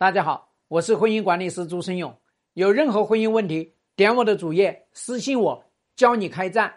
[0.00, 2.20] 大家好，我是婚姻管理师朱生勇。
[2.52, 5.64] 有任何婚姻问题，点我的主页私信我，
[5.96, 6.72] 教你开战。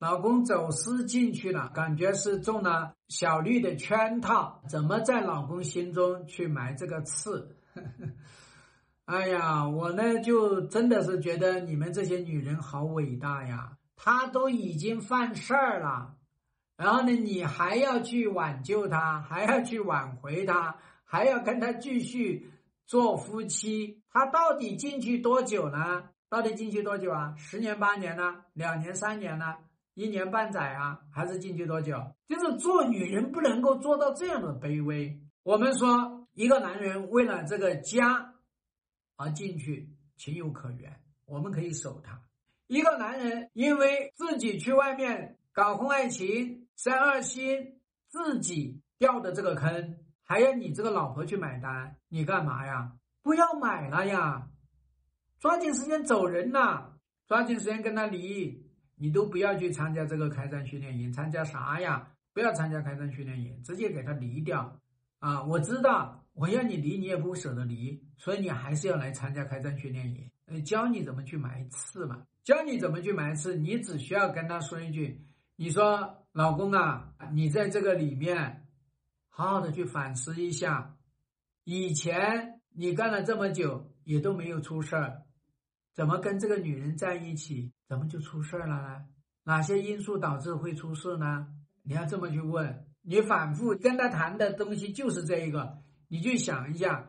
[0.00, 7.56] 老公走私进去了，感觉是中了小绿的圈套，怎么在老公心中去埋这个刺？
[9.06, 13.78] 哎呀，我呢就真的是觉得你们这些女人好伟大呀！
[13.94, 16.16] 他都已经犯事儿了，
[16.76, 20.78] 然后呢，你还要去挽救他，还要去挽回他。
[21.10, 22.50] 还要跟他继续
[22.84, 26.10] 做夫妻，他到底进去多久呢？
[26.28, 27.34] 到底进去多久啊？
[27.38, 28.44] 十年八年呢？
[28.52, 29.56] 两年三年呢？
[29.94, 31.00] 一年半载啊？
[31.10, 32.14] 还是进去多久？
[32.28, 35.18] 就是做女人不能够做到这样的卑微。
[35.44, 38.34] 我们说，一个男人为了这个家
[39.16, 39.88] 而进去，
[40.18, 42.20] 情有可原，我们可以守他。
[42.66, 49.96] 一个男人因为自己去外面搞婚外情、生二心，自己掉的这个坑。
[50.28, 52.92] 还要你这个老婆去买单，你干嘛呀？
[53.22, 54.46] 不要买了呀，
[55.40, 56.92] 抓紧时间走人呐！
[57.26, 58.62] 抓紧时间跟他离，
[58.94, 62.10] 你都不要去参加这个开战训练营，参加啥呀？
[62.34, 64.78] 不要参加开战训练营，直接给他离掉
[65.18, 65.42] 啊！
[65.44, 70.30] 我知道，我要你离，你也不舍得离，所以你还是要来参加开战训练营。
[70.44, 75.24] 呃，教你怎么去埋刺嘛，教你怎么去埋刺，你只需要跟他说一句
[75.56, 78.62] ：“你说老公啊，你在这个里面。”
[79.38, 80.96] 好好的去反思一下，
[81.62, 85.22] 以前你干了这么久也都没有出事儿，
[85.94, 89.04] 怎么跟这个女人在一起，怎么就出事儿了呢？
[89.44, 91.46] 哪些因素导致会出事呢？
[91.84, 95.78] 你要这么去问，你反复跟他谈的东西就是这一个，
[96.08, 97.08] 你就想一下，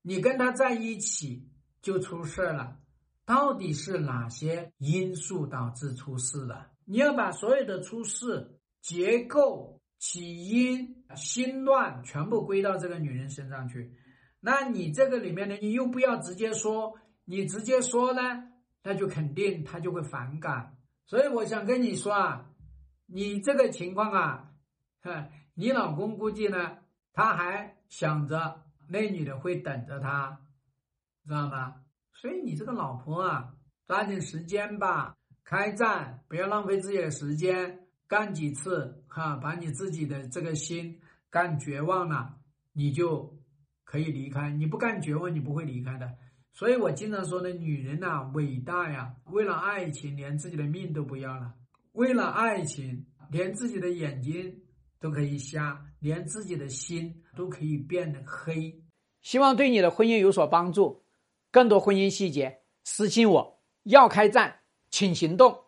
[0.00, 1.50] 你跟他在一起
[1.82, 2.78] 就出事儿了，
[3.26, 6.70] 到底是哪些因素导致出事了？
[6.86, 9.74] 你要把所有的出事结构。
[9.98, 13.92] 起因心乱全部归到这个女人身上去，
[14.40, 18.20] 那你这个里面呢，你又不要直接说，你直接说呢，
[18.82, 20.76] 那就肯定她就会反感。
[21.06, 22.50] 所以我想跟你说啊，
[23.06, 24.52] 你这个情况啊，
[25.02, 26.78] 哼，你老公估计呢，
[27.12, 30.38] 他还想着那女的会等着他，
[31.26, 31.74] 知道吗？
[32.12, 33.54] 所以你这个老婆啊，
[33.86, 37.87] 抓紧时间吧，开战，不要浪费自己的时间。
[38.08, 40.98] 干几次哈，把你自己的这个心
[41.30, 42.34] 干绝望了，
[42.72, 43.38] 你就
[43.84, 44.50] 可以离开。
[44.50, 46.10] 你不干绝望，你不会离开的。
[46.54, 49.14] 所以我经常说呢，女人呐，伟大呀！
[49.26, 51.52] 为了爱情，连自己的命都不要了；
[51.92, 54.62] 为了爱情，连自己的眼睛
[54.98, 58.82] 都可以瞎，连自己的心都可以变得黑。
[59.20, 61.04] 希望对你的婚姻有所帮助。
[61.50, 63.62] 更多婚姻细节，私信我。
[63.84, 65.67] 要开战，请行动。